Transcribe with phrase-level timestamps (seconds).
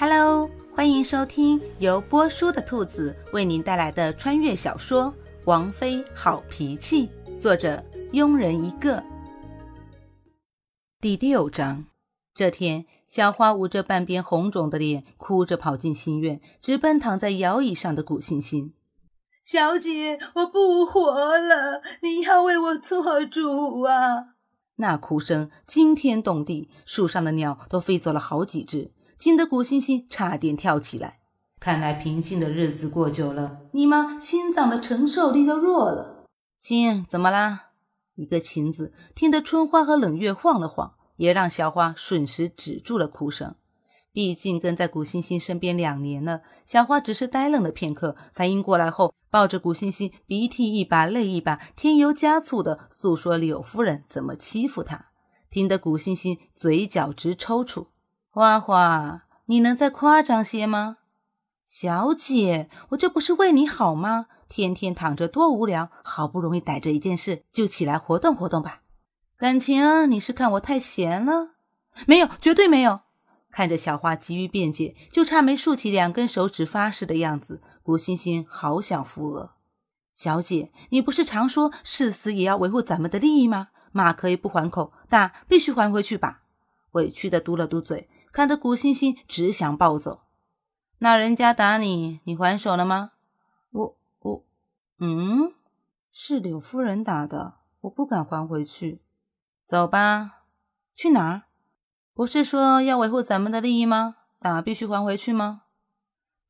[0.00, 5.12] Hello，欢迎收听由波叔的兔子为您带来的穿越小说
[5.44, 7.84] 《王妃好脾气》，作者
[8.14, 9.04] 庸人一个。
[11.02, 11.84] 第六章，
[12.32, 18.72] 这天，小花捂着半边红肿的脸，哭着跑进新院，直奔躺在摇椅上的古欣欣。
[19.44, 24.36] 小姐，我不活了，你要为我做主啊！
[24.76, 28.92] 那哭声惊天动地，树上的鸟都飞走了好几只。
[29.20, 31.20] 惊得古欣欣差点跳起来。
[31.60, 36.24] 看来平静的日子过久了，你妈心脏的承受力都弱了。
[36.58, 37.72] 亲，怎么啦？
[38.14, 43.54] 一个“情”字，听得春花和冷月晃了晃，也让小花瞬时止住了哭声。
[44.10, 55.10] 毕竟跟在古欣欣身边两年了，小花只是呆愣了片刻，反应过来后，抱着古欣欣，鼻涕一把泪一把，添油加醋的诉说柳夫人怎么欺负她，
[55.50, 57.88] 听得古欣欣嘴角直抽搐。
[58.32, 60.98] 花花，你能再夸张些吗？
[61.66, 64.26] 小姐，我这不是为你好吗？
[64.48, 68.82] 天天躺着多无聊，好不容易逮着一件事，就起来活动活动吧。
[69.36, 71.54] 感情你是看我太闲了？
[72.06, 73.00] 没有，绝对没有。
[73.50, 79.54] 看着小花急于辩解，就差没竖起两根手指发誓的样子，古欣欣好想扶额。
[80.14, 83.70] 小姐，你不是常说誓死也要维护咱们的利益吗？
[83.90, 86.42] 马可以不还口，但必须还回去吧？
[86.92, 88.08] 委屈的嘟了嘟嘴。
[88.32, 90.22] 看得古欣欣只想暴走。
[90.98, 93.12] 那人家打你，你还手了吗？
[93.70, 94.44] 我我，
[94.98, 95.54] 嗯，
[96.12, 99.00] 是柳夫人打的，我不敢还回去。
[99.66, 100.44] 走吧，
[100.94, 101.42] 去哪儿？
[102.12, 104.16] 不是说要维护咱们的利益吗？
[104.38, 105.62] 打必须还回去吗？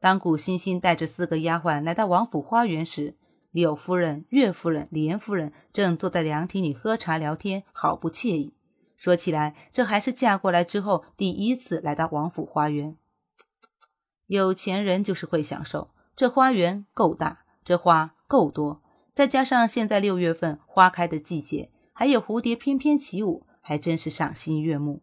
[0.00, 3.16] 当古欣欣带着四个丫鬟来到王府花园时，
[3.50, 8.54] 柳夫人、岳夫人、连夫人正坐在凉亭里喝茶聊天，好不惬意。
[9.00, 12.98] 说起来，这还是嫁过来之后第一次来到王府花园。
[14.26, 25.02] 有钱人就是会享受，这花园够大，这花够多，再加上现在六月份花开的季节，还有蝴蝶翩翩起舞，还真是赏心悦目。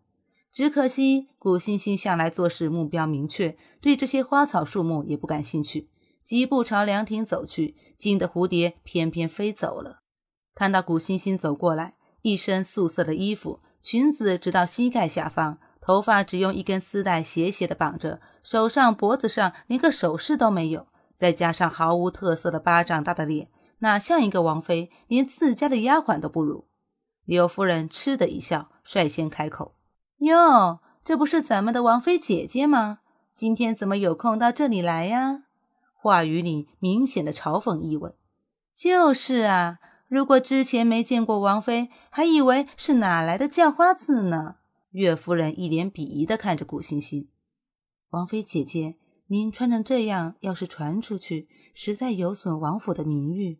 [0.52, 5.90] 只可惜古欣欣向来做事目标明确，对这些花草树木也不感兴趣，
[6.24, 10.03] 疾步朝凉亭走去，惊得蝴蝶翩翩飞走了。
[10.53, 13.62] 看到古欣欣走过来，一身素色的衣服。
[13.82, 23.50] 裙子直到膝盖下方，头发只用一根丝带斜斜的绑着，手上脖子上连个首饰都没有，再加上毫无特色的巴掌大的脸，
[23.80, 26.68] 哪像一个王妃，连自家的丫鬟都不如。
[27.24, 29.76] 柳夫人嗤的一笑，率先开口
[30.20, 33.00] ：“哟，这不是咱们的王妃姐姐吗？
[33.36, 35.44] 今天怎么有空到这里来呀？”
[35.96, 38.16] 话语里明显的嘲讽意味。
[38.76, 44.56] “就是啊。”如果之前没见过王妃，还以为是哪来的叫花子呢？
[44.91, 47.29] 岳夫人一脸鄙夷地看着古欣欣。
[48.12, 48.95] 王妃姐姐，
[49.28, 53.59] 您穿成这样，要是传出去，实在有损王府的名誉。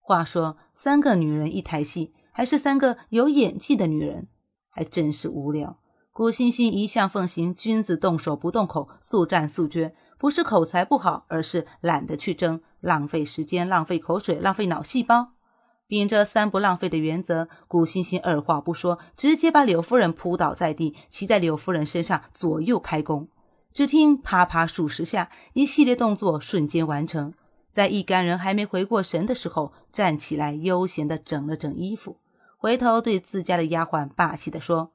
[0.00, 4.28] 话说，三个女人一台戏，还是三个有演技的女人，
[4.70, 5.78] 还真是无聊。
[6.10, 15.35] 古欣欣一向奉行君子动手不动口，速战速决，不是口才不好，而是懒得去争，浪费时间，浪费口水，浪费脑细胞。
[15.88, 23.28] 秉着三不浪费的原则，古欣欣二话不说，直接把柳夫人扑倒在地，骑在柳夫人身上左右开弓。
[23.72, 27.34] 只听啪啪数十下，一系列动作瞬间完成。
[27.70, 32.16] 在一干人还没回过神的时候，站起来悠闲地整了整衣服，
[32.56, 34.90] 回头对自家的丫鬟霸气地说：“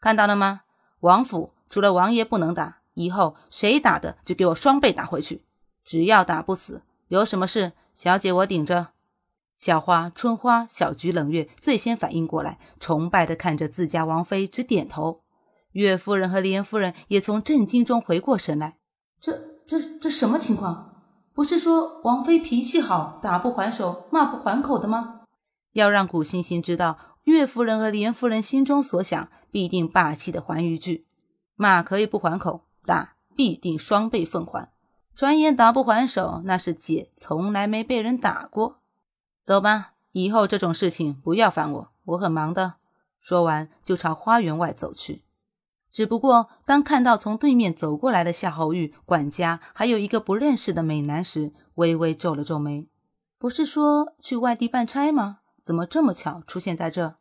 [0.00, 0.60] 看到了吗？
[1.00, 5.42] 王府除了王爷不能打，以后谁打的就给我双倍打回去。
[5.82, 8.88] 只要打不死，有什么事，小姐我顶着。”
[9.56, 15.22] 小花、春花、小菊、冷月最先反应过来，崇拜地看着自家王妃，直点头。
[15.72, 18.78] 岳夫人和连夫人也从震惊中回过神来
[19.20, 21.02] ：“这、这、这什么情况？
[21.32, 25.22] 不是说王妃脾气好，打不还手，骂不还口的吗？”
[25.74, 31.06] 要让古欣欣知道，岳夫人和连夫人心中所想，必定霸气的还一句
[31.56, 34.70] ：“骂可以不还口，打必定双倍奉还。”
[35.16, 38.80] 传言打不还手，那是姐从来没被人打过。
[39.44, 42.76] 走吧，以后这种事情不要烦我，我很忙的。
[43.20, 45.22] 说完，就朝花园外走去。
[45.90, 52.88] 只不过，当看到从对面走过来的夏侯玉、管家，还有一个不认识的美男时，微微皱了皱眉。
[53.38, 55.40] 不是说去外地办差吗？
[55.62, 57.16] 怎么这么巧出现在这？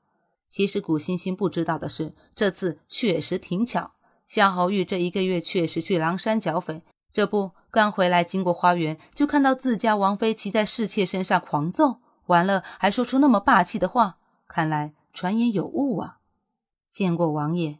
[0.47, 3.91] 其实古欣欣不知道的是，这次确实挺巧。
[4.25, 11.97] 夏侯玉这一个月确实去狼山剿匪，这不刚回来，经过花园，就看到自家王妃骑在侍妾身上狂揍。
[12.27, 14.17] 完了，还说出那么霸气的话，
[14.47, 16.19] 看来传言有误啊！
[16.89, 17.79] 见过王爷。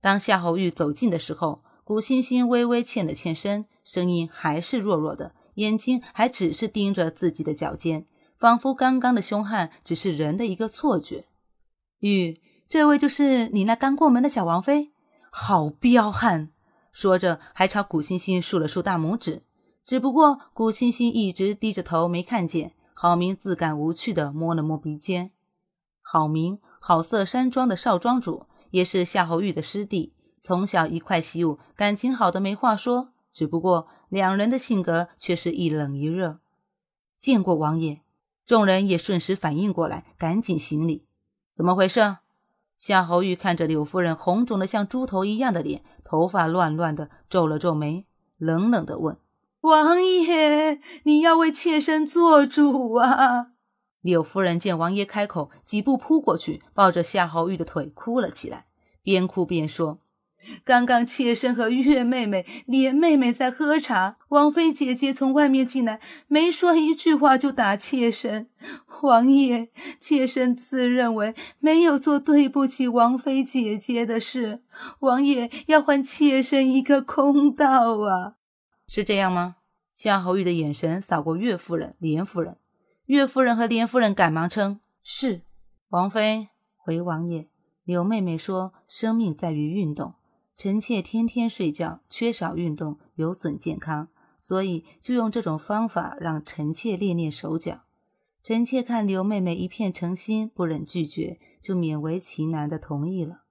[0.00, 11.26] 当夏侯玉走近的时候，古欣欣微微欠了欠身，声音还是弱弱的，眼睛还只是盯着自己的脚尖，仿佛刚刚的凶悍只是人的一个错觉。
[12.00, 14.92] 玉，这位就是你那刚过门的小王妃，
[15.30, 16.50] 好彪悍！
[16.92, 19.44] 说着，还朝古欣欣竖了竖大拇指。
[19.84, 22.74] 只不过古欣欣一直低着头，没看见。
[23.02, 25.32] 郝明自感无趣的摸了摸鼻尖。
[26.02, 33.12] 郝明，好色山庄的少庄主，也是夏侯玉的师弟，从小一块习武，感情好的没话说。
[33.32, 36.38] 只不过两人的性格却是一冷一热。
[37.18, 38.02] 见过王爷，
[38.46, 41.04] 众人也瞬时反应过来，赶紧行礼。
[41.52, 42.18] 怎么回事？
[42.76, 48.06] 夏侯玉看着柳夫人红肿的像猪头一样的脸，头发乱乱的，皱了皱眉，
[48.38, 49.18] 冷冷的问。
[49.62, 53.52] 王爷，你要为妾身做主啊！
[54.00, 58.66] 柳夫人见王爷开口，几步扑过去，抱着夏侯玉的腿哭了起来，
[59.04, 60.00] 边哭边说
[60.66, 68.48] ：“刚刚妾身和月妹妹、莲妹妹在喝茶，王妃姐姐从外面进来，没说一句话就打妾身。
[69.02, 69.68] 王爷，
[70.00, 74.62] 妾身自认为没有做对不起王妃姐姐的事，
[74.98, 78.34] 王爷要还妾身一个公道啊！”
[78.86, 79.56] 是这样吗？
[79.94, 82.58] 夏侯玉的眼神扫过岳夫人、连夫人，
[83.06, 85.42] 岳夫人和连夫人赶忙称是。
[85.90, 87.48] 王妃回王爷，
[87.84, 90.14] 柳妹妹说：“生命在于运动，
[90.56, 94.08] 臣妾天天睡觉，缺少运动有损健康，
[94.38, 97.82] 所以就用这种方法让臣妾练练手脚。
[98.42, 103.42] 臣妾看柳妹妹一片诚心，不忍拒绝，就勉为其难的同意了。”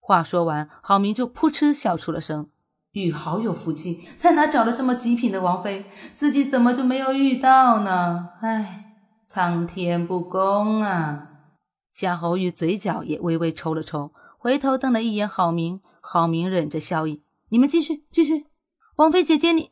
[0.00, 2.48] 话说完，郝明就扑哧笑出了声。
[2.92, 5.86] 玉好有福气，在哪找了这么极品的王妃？
[6.14, 8.30] 自己怎么就没有遇到呢？
[8.40, 11.28] 唉，苍天不公啊！
[11.90, 15.80] 夏侯玉嘴角也微微抽了抽，回头瞪了一眼郝明。
[16.02, 18.46] 郝明忍着笑意：“你们继续，继续。”
[18.96, 19.70] 王妃姐姐，你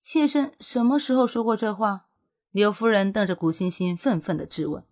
[0.00, 2.06] 妾身什么时候说过这话？
[2.50, 4.82] 柳夫人瞪着古欣欣，愤愤地质问：“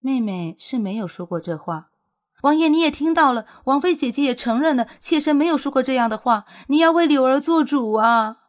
[0.00, 1.90] 妹妹是没有说过这话。”
[2.44, 6.44] 王爷，你也听到了，王妃姐姐也承认了，妾身没有说过这样的话。
[6.66, 8.42] 你要为柳儿做主啊！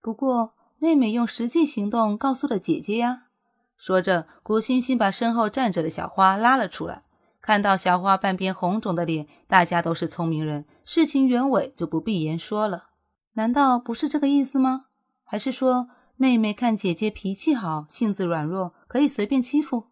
[0.00, 3.24] 不过妹妹用实际行动告诉了姐姐呀。
[3.76, 7.02] 说着，古欣欣把身后站着的小花拉了出来。
[7.42, 12.84] 看到小花半边红肿的脸，大家都是聪明人，事情原委就不必言说了。
[13.34, 14.86] 难道不是这个意思吗？
[15.22, 19.88] 还是说妹妹看姐姐脾气好，性子软弱，可以随便欺负？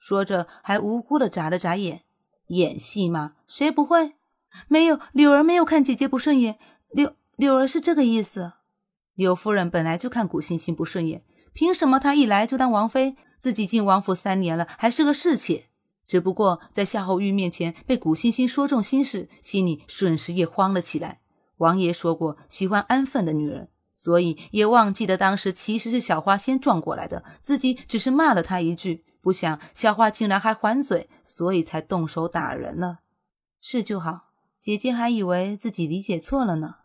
[0.00, 2.02] 说着，还无辜的眨了眨眼。
[2.48, 3.34] 演戏吗？
[3.46, 4.14] 谁不会？
[4.68, 6.58] 没有，柳儿没有看姐姐不顺眼。
[6.90, 8.54] 柳柳儿是这个意思。
[9.14, 11.22] 柳夫人本来就看古欣欣不顺眼，
[11.52, 13.16] 凭什么她一来就当王妃？
[13.38, 15.66] 自己进王府三年了，还是个侍妾。
[16.06, 21.20] 只不过在夏侯玉面前被古欣欣说中心事，心里瞬时也慌了起来。
[21.58, 29.04] 王爷说过喜欢安分的女人，所以也忘记了当时其实是小花先撞过来的，自己只是骂了她一句。
[29.26, 33.00] 不想小花竟然还还嘴，所以才动手打人了。
[33.58, 34.26] 是就好，
[34.56, 36.76] 姐姐还以为自己理解错了呢。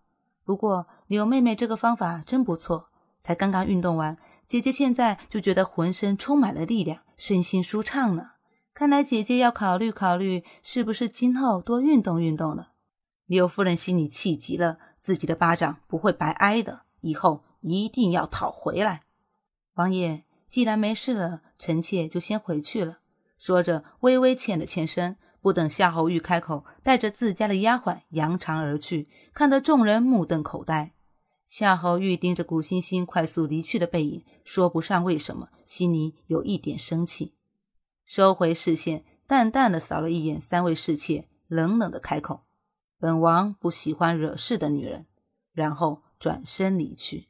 [0.43, 2.89] 不过柳妹妹这个方法真不错，
[3.19, 4.17] 才刚刚运动完，
[4.47, 8.31] 姐姐现在就觉得浑身充满了力量，身心舒畅呢。
[8.73, 12.71] 看来姐姐要考虑考虑，是不是今后多运动运动了。
[13.27, 19.03] 柳夫人心里气极了，自己的巴掌不会白挨的，以后一定要讨回来。
[19.75, 20.23] 王爷。
[20.51, 22.99] 既然没事了，臣妾就先回去了。
[23.37, 30.93] 说着，微微欠了欠身，不等夏侯玉开口，带着自家的丫鬟扬长而去，看得众人目瞪口呆。
[31.45, 37.35] 夏侯玉盯着古欣欣快速离去的背影，说不上为什么，心里有一点生气。
[38.03, 42.41] 收回视线，淡淡的扫了一眼三位侍妾，冷冷的开口
[42.99, 45.05] ：“本王不喜欢惹事的女人。”
[45.55, 47.29] 然后转身离去。